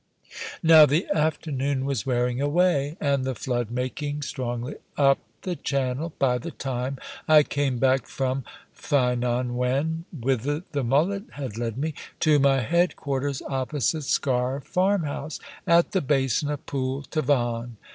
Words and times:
Now 0.63 0.87
the 0.87 1.05
afternoon 1.15 1.85
was 1.85 2.07
wearing 2.07 2.41
away, 2.41 2.97
and 2.99 3.23
the 3.23 3.35
flood 3.35 3.69
making 3.69 4.23
strongly 4.23 4.77
up 4.97 5.19
channel 5.61 6.11
by 6.17 6.39
the 6.39 6.49
time 6.49 6.97
I 7.27 7.43
came 7.43 7.77
back 7.77 8.07
from 8.07 8.43
Ffynnon 8.75 9.51
wen 9.57 10.05
whither 10.11 10.63
the 10.71 10.83
mullet 10.83 11.25
had 11.33 11.55
led 11.55 11.77
me 11.77 11.93
to 12.21 12.39
my 12.39 12.61
headquarters 12.61 13.43
opposite 13.43 14.01
Sker 14.05 14.59
farmhouse, 14.65 15.39
at 15.67 15.91
the 15.91 16.01
basin 16.01 16.49
of 16.49 16.65
Pool 16.65 17.03
Tavan. 17.03 17.77